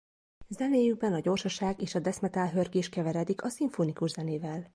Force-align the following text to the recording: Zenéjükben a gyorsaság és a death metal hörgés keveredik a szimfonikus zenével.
Zenéjükben 0.47 1.13
a 1.13 1.19
gyorsaság 1.19 1.81
és 1.81 1.95
a 1.95 1.99
death 1.99 2.21
metal 2.21 2.47
hörgés 2.47 2.89
keveredik 2.89 3.43
a 3.43 3.49
szimfonikus 3.49 4.11
zenével. 4.11 4.69